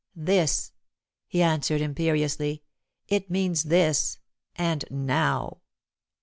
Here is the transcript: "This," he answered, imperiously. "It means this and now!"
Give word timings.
"This," 0.15 0.71
he 1.27 1.43
answered, 1.43 1.79
imperiously. 1.79 2.63
"It 3.07 3.29
means 3.29 3.65
this 3.65 4.17
and 4.55 4.83
now!" 4.89 5.61